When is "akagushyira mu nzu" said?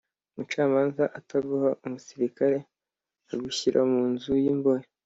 3.23-4.33